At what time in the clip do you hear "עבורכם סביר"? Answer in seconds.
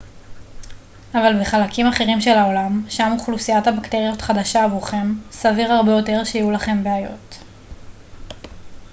4.63-5.73